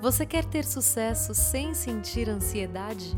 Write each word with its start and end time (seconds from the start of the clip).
Você 0.00 0.24
quer 0.24 0.44
ter 0.44 0.64
sucesso 0.64 1.34
sem 1.34 1.74
sentir 1.74 2.28
ansiedade? 2.28 3.16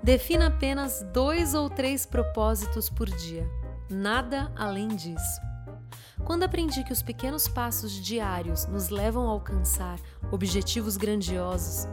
Defina 0.00 0.46
apenas 0.46 1.02
dois 1.12 1.52
ou 1.52 1.68
três 1.68 2.06
propósitos 2.06 2.88
por 2.88 3.10
dia, 3.10 3.46
nada 3.90 4.52
além 4.56 4.88
disso. 4.88 5.40
Quando 6.24 6.44
aprendi 6.44 6.84
que 6.84 6.92
os 6.92 7.02
pequenos 7.02 7.48
passos 7.48 7.92
diários 7.92 8.64
nos 8.66 8.88
levam 8.88 9.26
a 9.28 9.32
alcançar 9.32 9.98
objetivos 10.30 10.96
grandiosos, 10.96 11.88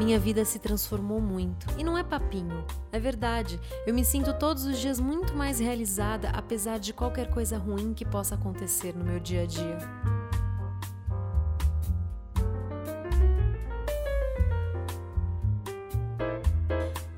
minha 0.00 0.18
vida 0.18 0.46
se 0.46 0.58
transformou 0.58 1.20
muito. 1.20 1.66
E 1.76 1.84
não 1.84 1.96
é 1.96 2.02
papinho, 2.02 2.64
é 2.90 2.98
verdade. 2.98 3.60
Eu 3.86 3.92
me 3.92 4.02
sinto 4.02 4.32
todos 4.32 4.64
os 4.64 4.78
dias 4.78 4.98
muito 4.98 5.34
mais 5.34 5.60
realizada, 5.60 6.30
apesar 6.30 6.78
de 6.78 6.94
qualquer 6.94 7.28
coisa 7.28 7.58
ruim 7.58 7.92
que 7.92 8.06
possa 8.06 8.34
acontecer 8.34 8.96
no 8.96 9.04
meu 9.04 9.20
dia 9.20 9.42
a 9.42 9.46
dia. 9.46 9.78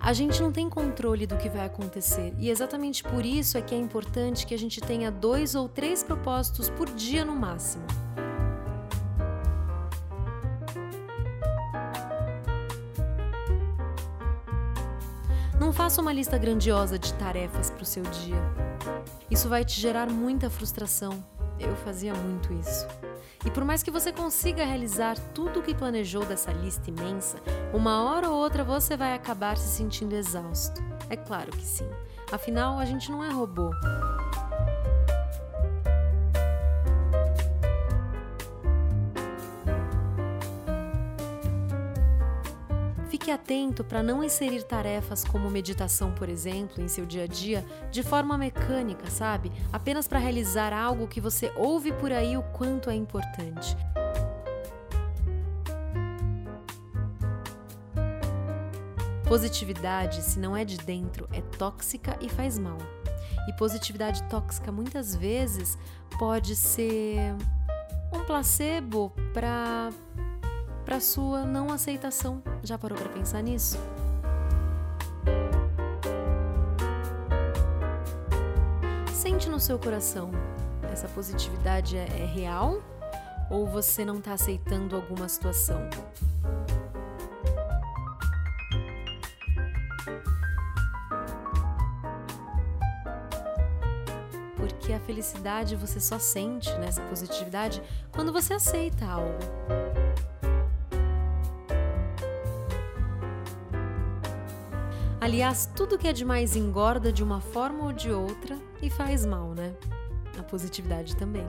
A 0.00 0.12
gente 0.12 0.42
não 0.42 0.50
tem 0.50 0.69
controle 0.69 1.24
do 1.24 1.36
que 1.36 1.48
vai 1.48 1.64
acontecer 1.64 2.34
e 2.36 2.50
exatamente 2.50 3.05
por 3.05 3.24
isso 3.24 3.56
é 3.56 3.62
que 3.62 3.77
é 3.77 3.78
importante 3.78 4.44
que 4.44 4.52
a 4.52 4.58
gente 4.58 4.80
tenha 4.80 5.08
dois 5.08 5.55
ou 5.55 5.69
três 5.69 6.02
propósitos 6.02 6.69
por 6.69 6.91
dia 6.91 7.24
no 7.24 7.36
máximo. 7.36 8.02
Não 15.59 15.73
faça 15.73 16.00
uma 16.00 16.12
lista 16.12 16.39
grandiosa 16.39 16.98
de 16.98 17.12
tarefas 17.14 17.70
para 17.70 17.83
o 17.83 17.86
seu 17.86 18.03
dia. 18.03 18.42
Isso 19.31 19.48
vai 19.48 19.64
te 19.64 19.81
gerar 19.81 20.11
muita 20.11 20.50
frustração. 20.50 21.25
Eu 21.59 21.77
fazia 21.77 22.12
muito 22.14 22.53
isso. 22.53 22.86
E 23.44 23.50
por 23.50 23.64
mais 23.64 23.83
que 23.83 23.91
você 23.91 24.12
consiga 24.12 24.64
realizar 24.64 25.19
tudo 25.34 25.61
o 25.61 25.62
que 25.62 25.75
planejou 25.75 26.25
dessa 26.25 26.53
lista 26.53 26.91
imensa, 26.91 27.39
uma 27.72 28.05
hora 28.05 28.31
ou 28.31 28.36
outra 28.36 28.64
você 28.64 28.97
vai 28.97 29.14
acabar 29.14 29.56
se 29.56 29.69
sentindo 29.69 30.14
exausto. 30.14 30.83
É 31.09 31.17
claro 31.17 31.50
que 31.53 31.64
sim. 31.64 31.89
Afinal, 32.31 32.78
a 32.78 32.84
gente 32.84 33.11
não 33.11 33.22
é 33.22 33.31
robô. 33.31 33.70
Fique 43.12 43.30
atento 43.30 43.84
para 43.84 44.02
não 44.02 44.24
inserir 44.24 44.62
tarefas 44.62 45.22
como 45.22 45.50
meditação, 45.50 46.12
por 46.12 46.30
exemplo, 46.30 46.82
em 46.82 46.88
seu 46.88 47.05
dia 47.05 47.24
a 47.24 47.27
dia 47.27 47.62
de 47.91 48.02
forma 48.02 48.38
mecânica, 48.38 49.10
sabe? 49.10 49.52
Apenas 49.70 50.08
para 50.08 50.19
realizar 50.19 50.72
algo 50.72 51.06
que 51.06 51.20
você 51.20 51.52
ouve 51.54 51.92
por 51.92 52.10
aí 52.10 52.38
o 52.38 52.42
quanto 52.42 52.88
é 52.88 52.94
importante. 52.94 53.77
Positividade, 59.28 60.22
se 60.22 60.38
não 60.38 60.56
é 60.56 60.64
de 60.64 60.78
dentro, 60.78 61.28
é 61.34 61.42
tóxica 61.58 62.16
e 62.19 62.30
faz 62.30 62.58
mal. 62.58 62.78
E 63.47 63.52
positividade 63.58 64.22
tóxica 64.22 64.72
muitas 64.72 65.14
vezes 65.14 65.76
pode 66.19 66.56
ser 66.56 67.34
um 68.10 68.24
placebo 68.24 69.12
para 69.34 69.91
para 70.84 71.00
sua 71.00 71.44
não 71.44 71.70
aceitação. 71.70 72.42
Já 72.62 72.77
parou 72.78 72.98
para 72.98 73.08
pensar 73.08 73.42
nisso? 73.42 73.78
Sente 79.12 79.48
no 79.48 79.60
seu 79.60 79.78
coração, 79.78 80.31
essa 80.93 81.06
positividade 81.09 81.97
é, 81.97 82.03
é 82.03 82.26
real 82.26 82.82
ou 83.50 83.66
você 83.66 84.04
não 84.04 84.19
está 84.19 84.32
aceitando 84.32 84.97
alguma 84.97 85.28
situação? 85.28 85.88
Porque 94.56 94.93
a 94.93 95.00
felicidade 95.00 95.76
você 95.76 96.00
só 96.00 96.19
sente 96.19 96.72
nessa 96.78 97.00
positividade 97.03 97.82
quando 98.10 98.32
você 98.32 98.54
aceita 98.54 99.04
algo. 99.04 99.38
Aliás, 105.22 105.71
tudo 105.77 105.97
que 105.97 106.09
é 106.09 106.12
demais 106.12 106.56
engorda 106.56 107.12
de 107.12 107.22
uma 107.22 107.41
forma 107.41 107.84
ou 107.84 107.93
de 107.93 108.10
outra 108.10 108.59
e 108.83 108.91
faz 108.91 109.25
mal, 109.25 109.55
né? 109.55 109.72
A 110.37 110.43
positividade 110.43 111.15
também. 111.15 111.49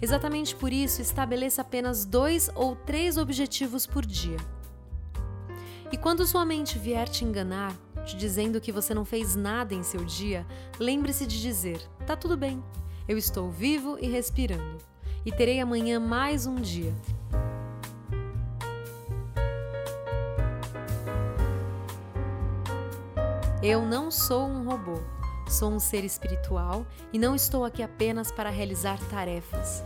Exatamente 0.00 0.56
por 0.56 0.72
isso, 0.72 1.02
estabeleça 1.02 1.60
apenas 1.60 2.06
dois 2.06 2.50
ou 2.54 2.74
três 2.74 3.18
objetivos 3.18 3.86
por 3.86 4.06
dia. 4.06 4.38
E 5.92 5.98
quando 5.98 6.26
sua 6.26 6.46
mente 6.46 6.78
vier 6.78 7.06
te 7.06 7.22
enganar, 7.22 7.76
te 8.06 8.16
dizendo 8.16 8.62
que 8.62 8.72
você 8.72 8.94
não 8.94 9.04
fez 9.04 9.36
nada 9.36 9.74
em 9.74 9.82
seu 9.82 10.02
dia, 10.06 10.46
lembre-se 10.80 11.26
de 11.26 11.38
dizer: 11.38 11.86
tá 12.06 12.16
tudo 12.16 12.34
bem, 12.34 12.64
eu 13.06 13.18
estou 13.18 13.50
vivo 13.50 13.98
e 14.00 14.06
respirando 14.06 14.93
e 15.24 15.32
terei 15.32 15.60
amanhã 15.60 15.98
mais 15.98 16.46
um 16.46 16.56
dia. 16.56 16.94
Eu 23.62 23.80
não 23.80 24.10
sou 24.10 24.46
um 24.46 24.68
robô, 24.68 25.00
sou 25.48 25.72
um 25.72 25.80
ser 25.80 26.04
espiritual 26.04 26.86
e 27.12 27.18
não 27.18 27.34
estou 27.34 27.64
aqui 27.64 27.82
apenas 27.82 28.30
para 28.30 28.50
realizar 28.50 28.98
tarefas. 29.08 29.82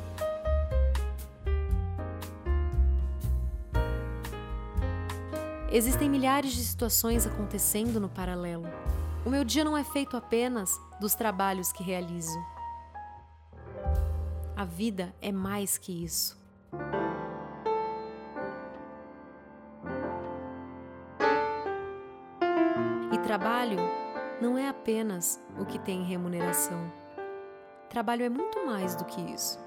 Existem 5.71 6.09
milhares 6.09 6.53
de 6.53 6.65
situações 6.65 7.27
acontecendo 7.27 8.00
no 8.00 8.09
paralelo. 8.09 8.66
O 9.25 9.31
meu 9.31 9.44
dia 9.44 9.62
não 9.62 9.77
é 9.77 9.84
feito 9.84 10.16
apenas 10.16 10.81
dos 11.00 11.15
trabalhos 11.15 11.71
que 11.71 11.84
realizo. 11.84 12.38
A 14.59 14.65
vida 14.65 15.15
é 15.23 15.31
mais 15.31 15.79
que 15.79 16.05
isso. 16.05 16.37
E 23.13 23.19
trabalho 23.19 23.79
não 24.43 24.59
é 24.59 24.69
apenas 24.69 25.41
o 25.61 25.65
que 25.65 25.79
tem 25.79 26.03
remuneração. 26.03 26.93
Trabalho 27.89 28.25
é 28.25 28.29
muito 28.29 28.67
mais 28.67 28.97
do 28.97 29.05
que 29.05 29.21
isso. 29.21 29.61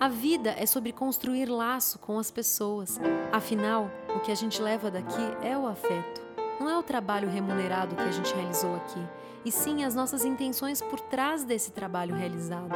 A 0.00 0.08
vida 0.08 0.54
é 0.56 0.64
sobre 0.64 0.94
construir 0.94 1.44
laço 1.44 1.98
com 1.98 2.18
as 2.18 2.30
pessoas. 2.30 2.98
Afinal, 3.30 3.90
o 4.16 4.20
que 4.20 4.32
a 4.32 4.34
gente 4.34 4.62
leva 4.62 4.90
daqui 4.90 5.20
é 5.42 5.58
o 5.58 5.66
afeto. 5.66 6.27
Não 6.60 6.68
é 6.68 6.76
o 6.76 6.82
trabalho 6.82 7.28
remunerado 7.28 7.94
que 7.94 8.02
a 8.02 8.10
gente 8.10 8.34
realizou 8.34 8.74
aqui, 8.76 9.06
e 9.44 9.52
sim 9.52 9.84
as 9.84 9.94
nossas 9.94 10.24
intenções 10.24 10.82
por 10.82 10.98
trás 10.98 11.44
desse 11.44 11.70
trabalho 11.70 12.14
realizado. 12.14 12.74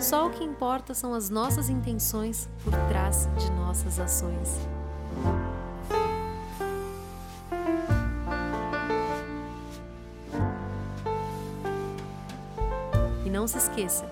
Só 0.00 0.26
o 0.26 0.30
que 0.30 0.42
importa 0.42 0.94
são 0.94 1.12
as 1.12 1.28
nossas 1.28 1.68
intenções 1.68 2.48
por 2.64 2.72
trás 2.88 3.28
de 3.36 3.50
nossas 3.52 4.00
ações. 4.00 4.58
E 13.26 13.28
não 13.28 13.46
se 13.46 13.58
esqueça, 13.58 14.10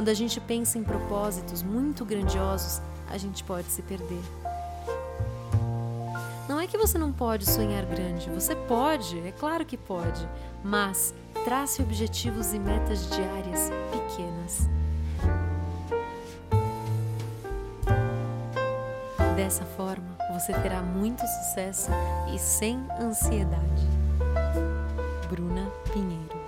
quando 0.00 0.08
a 0.08 0.14
gente 0.14 0.40
pensa 0.40 0.78
em 0.78 0.82
propósitos 0.82 1.62
muito 1.62 2.06
grandiosos, 2.06 2.80
a 3.10 3.18
gente 3.18 3.44
pode 3.44 3.68
se 3.68 3.82
perder. 3.82 4.22
Não 6.48 6.58
é 6.58 6.66
que 6.66 6.78
você 6.78 6.96
não 6.96 7.12
pode 7.12 7.44
sonhar 7.44 7.84
grande, 7.84 8.30
você 8.30 8.56
pode, 8.56 9.18
é 9.18 9.30
claro 9.30 9.62
que 9.62 9.76
pode, 9.76 10.26
mas 10.64 11.14
trace 11.44 11.82
objetivos 11.82 12.54
e 12.54 12.58
metas 12.58 13.10
diárias 13.10 13.70
pequenas. 13.92 14.70
Dessa 19.36 19.66
forma, 19.66 20.16
você 20.32 20.54
terá 20.54 20.80
muito 20.80 21.20
sucesso 21.26 21.90
e 22.34 22.38
sem 22.38 22.82
ansiedade. 22.98 23.86
Bruna 25.28 25.70
Pinheiro 25.92 26.39